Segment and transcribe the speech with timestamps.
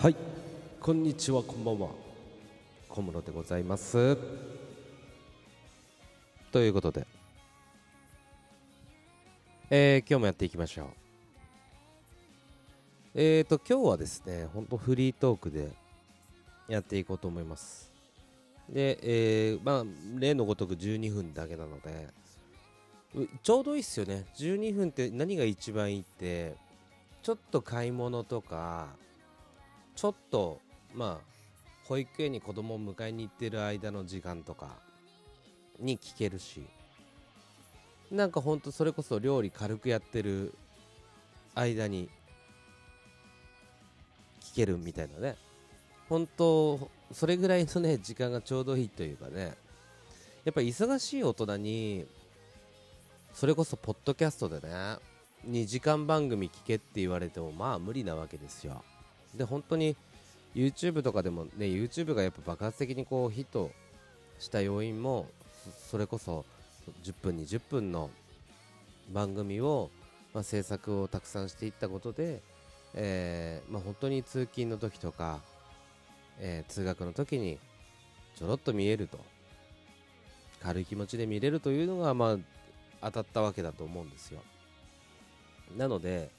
[0.00, 0.16] はい。
[0.80, 1.88] こんにちはこんばんは。
[2.88, 4.16] 小室でございます。
[6.52, 7.04] ということで。
[9.70, 10.86] えー、今日もやっていきましょう。
[13.16, 15.70] えーと今日はですねほんとフリートークで
[16.68, 17.92] やっていこうと思います。
[18.70, 19.84] で、えー、まあ
[20.16, 22.06] 例のごとく12分だけなので
[23.42, 24.26] ちょうどいいっすよね。
[24.36, 26.54] 12分って何が一番いいって
[27.20, 28.90] ちょっと買い物とか
[29.98, 30.60] ちょっと
[30.94, 31.24] まあ
[31.88, 34.76] 保育園に子供を迎えに行ってる間の時間とか
[35.80, 36.62] に聞けるし
[38.08, 40.54] なんかほんとそれこそ料理軽くやってる
[41.56, 42.08] 間に
[44.40, 45.34] 聞けるみたいなね。
[46.08, 49.56] 本当それぐらいのね時間がちょうどいいというかね。
[50.44, 52.06] やっぱ忙しい大人に
[53.34, 54.68] それこそポッドキャストでね
[55.48, 58.84] 2時間番組聞けって言われてもまあ無理なわけですよ。
[59.34, 59.96] で本当に
[60.54, 63.70] YouTube とかでもね YouTube がやっぱ爆発的にこうヒット
[64.38, 65.26] した要因も
[65.90, 66.44] それこそ
[67.02, 68.10] 10分20分の
[69.12, 69.90] 番組を、
[70.34, 72.42] まあ、制作をたくさんしていったことで、
[72.94, 75.40] えーまあ、本当に通勤の時とか、
[76.40, 77.58] えー、通学の時に
[78.36, 79.18] ちょろっと見えると。
[80.62, 82.36] 軽い気持ちで見れるというのが、まあ、
[83.00, 84.40] 当たったわけだと思うんですよ。
[85.76, 86.30] なので、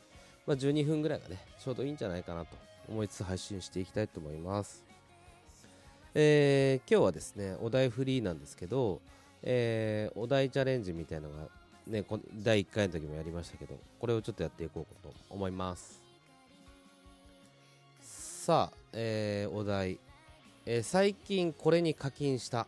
[0.46, 2.56] まあ、12分ぐらいがねちょうどいいんじゃないかなと。
[2.90, 4.84] 思いつつ配信していきたいと思います。
[6.16, 9.00] えー、今日はですね、お題フリーなんですけど、
[9.44, 11.48] えー、お題チャレンジみたいなのが、
[11.88, 16.02] ね、第1回の時もやりましたけど、これをちょっとやっていこうと思います。
[18.02, 20.00] さあ、えー、お題、
[20.66, 22.66] え、最近これに課金した。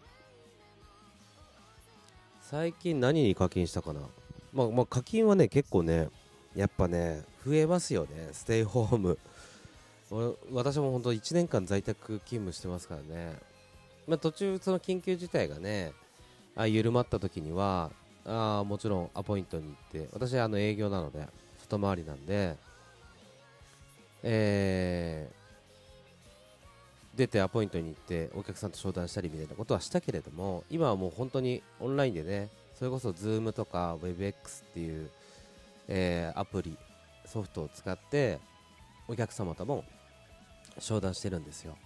[2.41, 4.01] 最近何に課金したかな
[4.53, 6.09] まあ、まあ、課金はね、結構ね、
[6.55, 9.17] やっぱね、増えますよね、ステイホーム。
[10.51, 13.37] 私も本当1年間在宅勤務してますからね、
[14.07, 15.93] まあ、途中その緊急事態がね
[16.55, 17.91] あ緩まった時には
[18.25, 21.25] あもちろんアポイントに行って私はあの営業なので
[21.61, 22.57] 外回りなんで、
[24.23, 34.33] えー、出てアポイントに行ってお客さんと商談したりみたいなことはしたけれども今はもう本当にオンラインでねそれこそ Zoom とか WebX っ
[34.73, 35.09] ていう、
[35.87, 36.77] えー、アプリ
[37.25, 38.39] ソフトを使って
[39.07, 39.85] お客様とも
[40.79, 41.77] 商談してるんですよ。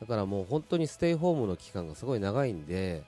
[0.00, 3.02] だからもう本当にステイホームの期間がすごい長いんで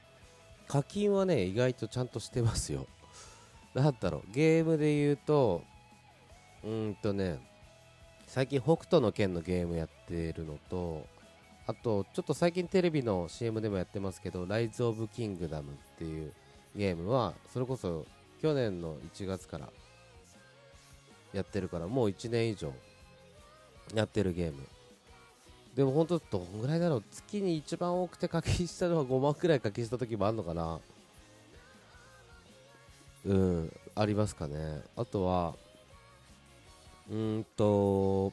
[0.67, 2.87] 課金はね意外とちゃんとしてますよ。
[3.75, 5.63] なんだろうゲームで言うと
[6.65, 7.39] うんとね
[8.27, 11.07] 最近北斗の拳のゲームやってるのと
[11.67, 16.33] あとちょっと最近テレビの CM でもやってますけどライズ・オブ・キングダムっていう
[16.75, 18.07] ゲームはそれこそ
[18.41, 19.69] 去年の1月から
[21.33, 22.73] やってるからもう1年以上
[23.95, 24.67] やってるゲーム。
[25.75, 27.05] でも本当どんぐらいだろう。
[27.11, 30.81] 月に一番多くて課金したのは5万くらい課金した時もあるのかな。
[33.27, 34.83] うんありますかね。
[34.97, 35.55] あとは
[37.11, 38.33] うんと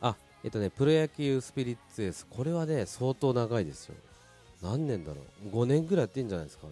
[0.00, 2.26] あえっとねプロ野球スピリッツエース。
[2.28, 3.94] これはね相当長いですよ。
[4.62, 5.48] 何年だろう。
[5.56, 6.66] 5年ぐらいやってんじゃないですか。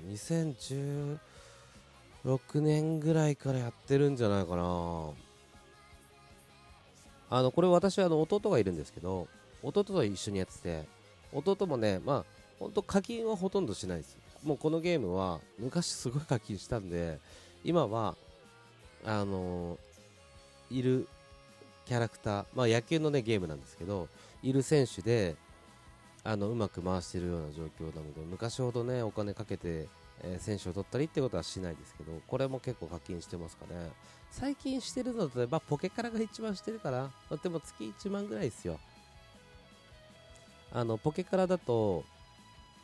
[2.24, 5.10] 2016年ぐらいからやってるんじゃないかな。
[7.30, 9.28] あのこれ私はあの弟がいるんですけど
[9.62, 10.84] 弟と一緒にやってて
[11.32, 12.24] 弟もねまあ
[12.58, 17.18] 本当課金はほとんどしないですもうこのゲームは昔すごい課金したんで
[17.64, 18.16] 今は
[19.04, 21.08] あのー、いる
[21.86, 24.08] キャラクターまあ野球のねゲームなんですけど
[24.42, 25.36] いる選手で
[26.24, 29.86] あのうまく回してるような状況なので昔ほどねお金かけて、
[30.22, 33.90] えー、選手を取ったりってことはしないですけどこれも結構課金してますかね
[34.30, 37.10] 最近してるのと、まあ、ポケカラが一番してるかな。
[37.42, 38.78] でも月1万ぐらいですよ。
[40.72, 42.04] あの、ポケカラだと、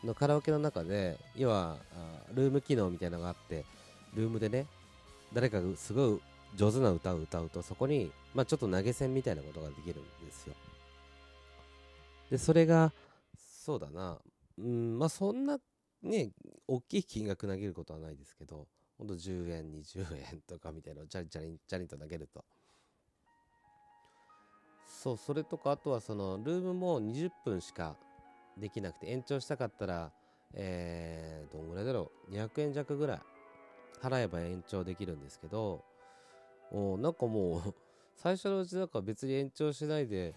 [0.04, 1.78] のカラオケの中で、要は、
[2.34, 3.64] ルーム機能みたいなのがあって、
[4.14, 4.66] ルームでね、
[5.32, 6.20] 誰かがすごい
[6.56, 10.54] 上手な歌を歌うと、そこに、まあ、ちょっと投げ銭みたいなことができるんですよ。
[12.30, 12.92] で、それが、
[13.64, 14.18] そうだな、
[14.58, 15.58] うん、まあ、そんな、
[16.02, 16.30] ね、
[16.66, 18.66] 大きい金額投げることはないですけど、
[18.98, 22.44] ほんと10円20円とかみたいなのをチャリチャリチャリと投げると。
[24.86, 27.96] そうそれとかあとはそのルームも20分しか
[28.56, 30.10] できなくて延長したかったら
[30.54, 32.34] えー、どんぐらいだろう。
[32.34, 33.20] 200円弱ぐらい
[34.02, 35.82] 払えば延長できるんですけど
[36.70, 37.74] おなんかもう
[38.16, 40.34] 最初のうちなんか別に延長しないで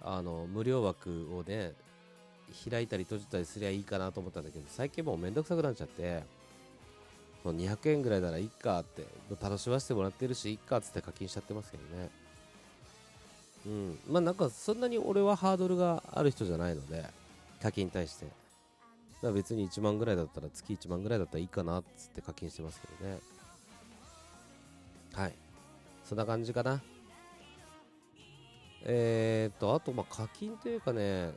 [0.00, 1.72] あの無料枠をね
[2.70, 6.22] 開いたり閉じたりすりゃいいかなと思ったんだけど最近もうめんどくさくなっちゃって
[7.44, 9.04] 200円ぐらいならいっかって
[9.42, 12.10] 楽しませてもらってるしいっかっつって課金しちゃってますけどね。
[13.66, 13.98] うん。
[14.08, 17.04] まあなんかそんなに俺はハードルがある人じゃないので
[17.60, 18.26] 課金に対して。
[18.26, 23.18] だから別に1万ぐらいだったら月1万ぐらいだったらいいかなっつって課金してますけどね。
[25.12, 25.32] はい。
[26.04, 26.80] そんな感じかな。
[28.86, 31.32] えー、っとあとまあ課金というかね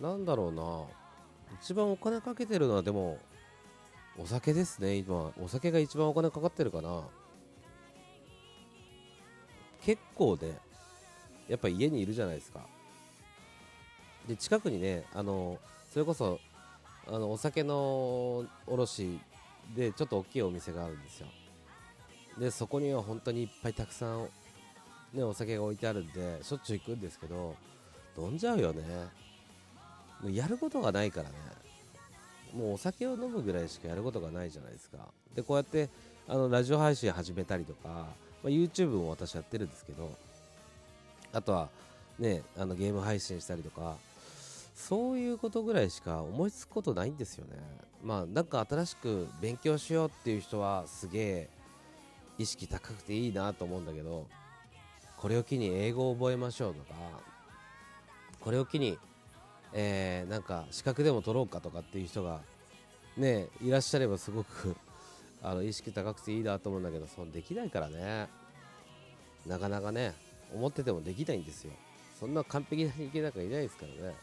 [0.00, 0.82] なんだろうな。
[1.60, 3.18] 一番お金かけてるのはでも
[4.18, 5.32] お酒ですね今。
[5.40, 7.02] お酒が一番お金かかってるかな。
[9.82, 10.58] 結構ね
[11.48, 12.60] やっぱ家にいるじゃないですか。
[14.26, 15.58] で近くにねあの
[15.92, 16.40] それこそ
[17.06, 19.20] あのお酒の卸
[19.76, 21.26] でちょっと大きいお店があるんですよ。
[22.38, 24.28] でそこには本当にいっぱいたくさん、
[25.12, 27.54] ね、お酒が置いてあるんでしょっちゅう行くんですけど
[28.18, 28.82] 飲んじゃうよね。
[30.24, 31.34] もうやることがないからね。
[32.56, 34.98] もうお酒を飲むぐらいしかやることがないじゃないですか。
[35.34, 35.90] でこうやって
[36.26, 38.06] あのラジオ配信始めたりとか、ま
[38.44, 40.10] あ、YouTube も私やってるんですけど
[41.32, 41.68] あとは
[42.18, 43.96] ねあのゲーム配信したりとか
[44.74, 47.58] そういうことぐらいしか思いつくことないんですよね。
[48.02, 51.48] まあなんか新しく勉強しようっていう人はすげえ
[52.38, 54.26] 意識高くていいなと思うんだけど
[55.18, 56.94] これを機に英語を覚えましょうとか
[58.40, 58.98] これを機に
[59.74, 62.40] えー、なんか資格でも取ろうかとかっていう人が
[63.16, 64.76] ねいらっしゃればすごく
[65.42, 68.28] あの意識高くていいなと思うんだけどそのできないからね。
[69.46, 70.14] なかなかね
[70.54, 71.72] 思っててもできないんですよ。
[72.18, 74.14] そんな完璧な人間なんかいないですからね。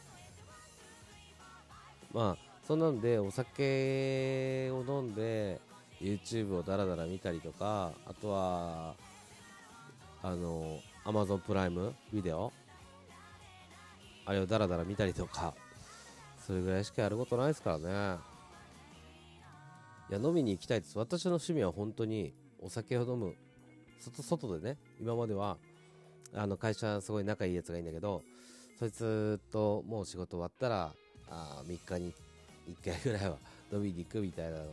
[2.11, 5.59] まあそんなんでお酒を飲んで
[5.99, 8.95] YouTube をダラダラ見たりとかあとは
[10.23, 12.51] あの Amazon プライムビデオ
[14.25, 15.53] あれをダラダラ見たりとか
[16.45, 18.19] それぐらいしかやることないですからね。
[20.09, 20.97] いや飲みに行きたいです。
[20.97, 23.35] 私の趣味は本当にお酒を飲む。
[23.99, 25.57] 外外でね今までは
[26.33, 28.23] あの会社すごい仲いいやつがいいんだけど
[28.79, 30.91] そいつともう仕事終わったら
[31.29, 32.13] あ3日に
[32.83, 33.37] 1回ぐらいは
[33.71, 34.63] 飲みに行くみたいなのは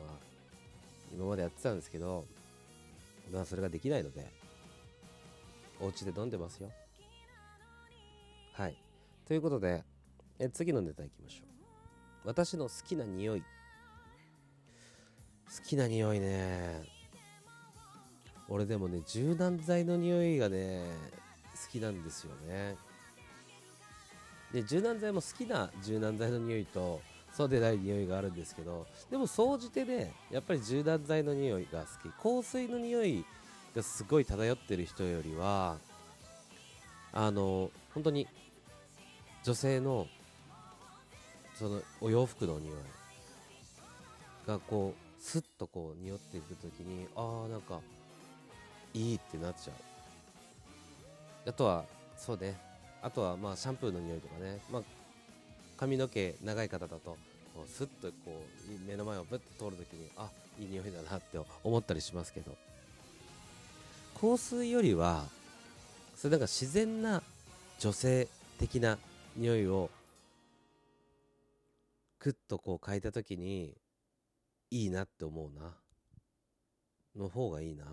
[1.13, 2.25] 今までやってたんですけど
[3.33, 4.27] まあそれができないので
[5.81, 6.71] お家で飲んでますよ。
[8.53, 8.75] はい。
[9.29, 9.85] ということで
[10.39, 12.29] え次のネタいきましょう。
[12.29, 13.43] 私の好きな匂い。
[13.43, 13.47] 好
[15.67, 16.83] きな匂いね。
[18.49, 20.87] 俺でもね柔軟剤の匂いがね
[21.67, 22.77] 好きなんですよね。
[24.51, 27.03] で柔軟剤も好きな柔軟剤の匂いと
[27.35, 32.43] そうでない匂いがあるんですけどでも総じてねやっぱり柔軟剤の匂いが好き。
[32.43, 33.27] 香水の匂い
[33.77, 35.77] がすごい漂ってる人よりは
[37.13, 38.27] あの本当に
[39.45, 40.07] 女性の
[41.59, 42.75] そのお洋服の匂い
[44.47, 47.81] がこうスッとこう匂っていく時にああなんか
[48.95, 49.73] いいってなっちゃ
[51.47, 51.51] う。
[51.51, 51.85] あとは
[52.17, 52.57] そうね。
[53.03, 54.83] あとはまあシャンプーの匂いとかね、まあ、
[55.77, 57.17] 髪の毛長い方だと
[57.55, 58.45] こうスッとこ
[58.87, 62.57] う目の前をぶっと通るときにあいい匂いだなって思ったりしますけど。
[64.21, 65.27] 香水よりは
[66.17, 67.23] それなんか自然な
[67.79, 68.27] 女性
[68.59, 68.99] 的な
[69.39, 69.89] 匂いを
[72.19, 73.73] クッとこう嗅いだ時に
[74.69, 75.77] いいなって思うな。
[77.17, 77.85] の方がいいな。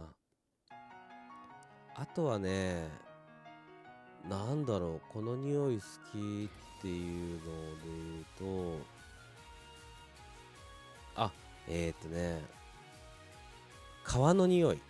[1.94, 2.88] あとはね
[4.28, 7.46] なんだろうこの匂い好きっていうので
[7.94, 8.86] 言うと
[11.16, 11.32] あ
[11.68, 12.42] えー、っとね
[14.04, 14.82] 皮の匂い。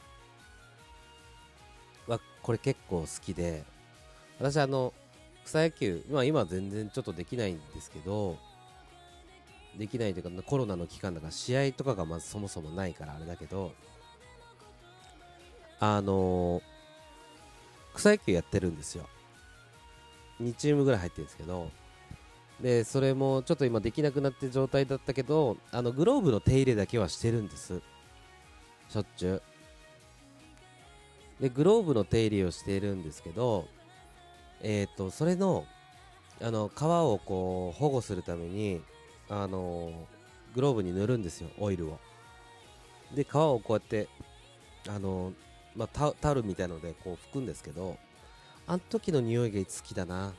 [2.08, 3.66] はこれ結構好きで。
[4.40, 4.94] 私あの
[5.46, 8.38] 草野球、まあ、今は全然ちょっとできないんですけど
[9.78, 13.72] できないというかコロナの期間だから試合とかがまずそもそもないからあれだけど
[15.80, 19.06] あのー、草野球やってるんですよ。
[20.42, 21.70] 2チームぐらい入ってるんですけど
[22.60, 27.82] でそれもちょっと今できなくなって状態だったけどあのグローブの手入れだけはしてるんです。
[28.90, 29.42] しょっちゅう。
[31.42, 33.68] でグローブの手入れをしているんですけど
[34.62, 35.66] えっ、ー、とそれの
[36.42, 38.82] あの皮をこう保護するために
[39.30, 39.92] あの
[40.54, 42.00] グローブに塗るんですよオイルを。
[43.14, 44.08] で皮をこうやって
[44.90, 45.34] あの、
[45.76, 47.98] まあ、タオルみたいのでこう拭くんですけど
[48.68, 50.34] あの時の匂いが好きだな。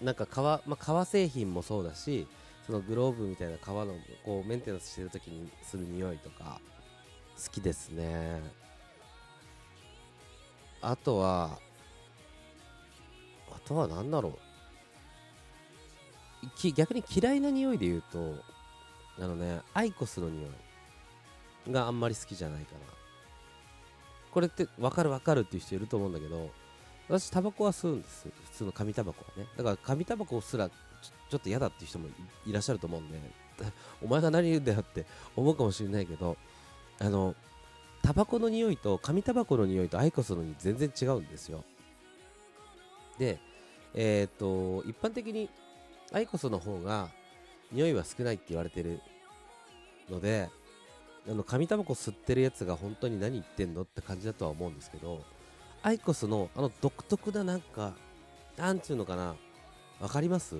[0.00, 2.28] なんか革,、まあ、革製品もそうだし
[2.66, 3.94] そのグローブみたいな革の
[4.24, 6.60] こうメンテナンスしてる時にする匂いとか
[7.36, 8.40] 好きですね。
[10.80, 11.58] あとは
[13.68, 14.32] とは何だろう。
[16.74, 18.36] 逆に嫌いな匂いで言うと
[19.18, 20.50] あのねアイコスの匂い。
[21.70, 22.80] があんまり好きじゃないかな
[24.30, 26.50] これって分かる分かるっていう人いると思うんだけど
[27.08, 28.28] 私タバコは吸うんです。
[28.44, 29.48] 普通の紙タバコはね。
[29.56, 30.74] だから紙タバコすらちょ
[31.30, 32.08] ちょっと嫌だっていう人も
[32.46, 33.18] いらっしゃると思うんで。
[34.02, 36.36] お前が何言うんだよって思うかもしれないけど
[37.00, 37.34] あの
[38.02, 41.64] タバコの匂いと紙タバコの匂いとアイコスの匂い全然違うんですよ。
[43.18, 43.40] で
[43.94, 45.48] えっ、と一般的に
[46.12, 47.08] アイコスの方が
[47.72, 49.00] 匂いは少ないって言われてる
[50.10, 50.48] ので
[51.28, 55.22] あの紙タバコ吸ってるやつが本当に何言ってんのって感じだとは思うんですけど
[55.82, 57.94] アイコスのあの独特ななんか
[58.56, 59.34] なんていうのかな
[60.00, 60.56] わかります？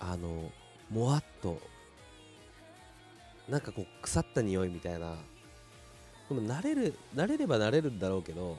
[0.00, 0.50] あの
[0.90, 1.60] もわっと
[3.48, 5.16] なんかこう腐った匂いみたいな。
[6.28, 8.56] でも慣れる慣れれば慣れるんだろうけど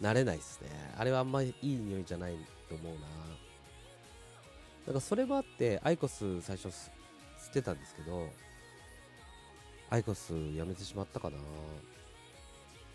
[0.00, 0.68] 慣れないっすね。
[0.96, 2.36] あれはあんまりいい匂いじゃない
[2.68, 3.00] と思うな。
[3.00, 3.06] だ
[4.86, 6.70] からそれもあってアイコス最初吸
[7.50, 8.28] ってたんですけど
[9.90, 11.36] アイコスやめてしまったかな。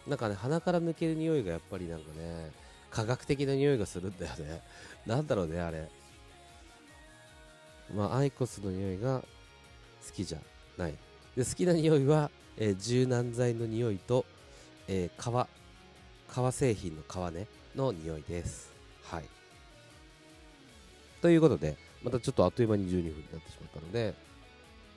[0.07, 2.51] なんかね鼻から抜ける匂いがやっぱりなんかね
[2.91, 4.61] 科学的な匂いがするんだよね。
[5.05, 5.89] なんだろうねあれ。
[7.93, 9.21] まあアイコスの匂いが
[10.07, 10.39] 好きじゃ
[10.77, 10.95] ない。
[11.35, 14.25] で好きな匂いは、えー柔軟剤の匂いと、
[14.87, 15.47] えー革
[16.35, 18.73] 革製品の革ねの匂いです。
[19.05, 19.23] はい。
[21.21, 24.13] ということでまたちょっとあっという間に12分になってしまったので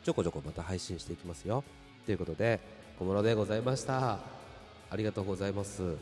[0.03, 1.63] ちょこちょこまた配信していきますよ。
[2.05, 2.59] ということで
[2.99, 4.19] 小室でございました。
[4.91, 5.95] ありがとうございます。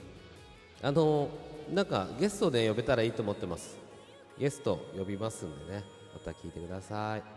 [0.80, 1.28] あの
[1.70, 3.76] なんかゲストで呼べたらいいと思ってます。
[4.38, 7.35] ゲスト呼びますんでねまた聞いてください。